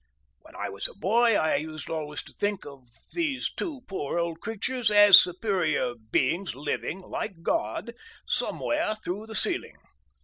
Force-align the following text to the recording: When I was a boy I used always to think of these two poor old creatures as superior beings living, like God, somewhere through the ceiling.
When 0.39 0.55
I 0.55 0.67
was 0.69 0.87
a 0.87 0.95
boy 0.95 1.35
I 1.35 1.57
used 1.57 1.87
always 1.87 2.23
to 2.23 2.33
think 2.33 2.65
of 2.65 2.87
these 3.11 3.51
two 3.55 3.81
poor 3.87 4.17
old 4.17 4.39
creatures 4.39 4.89
as 4.89 5.19
superior 5.21 5.93
beings 5.93 6.55
living, 6.55 7.01
like 7.01 7.43
God, 7.43 7.93
somewhere 8.25 8.95
through 8.95 9.27
the 9.27 9.35
ceiling. 9.35 9.77